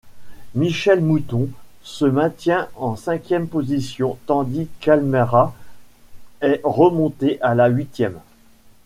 Michèle 0.55 0.99
Mouton 1.01 1.47
se 1.83 2.05
maintient 2.05 2.69
en 2.75 2.95
cinquième 2.95 3.47
position, 3.47 4.17
tandis 4.25 4.67
qu'Alméras 4.79 5.53
est 6.41 6.59
remonté 6.63 7.39
à 7.43 7.53
la 7.53 7.67
huitième. 7.67 8.17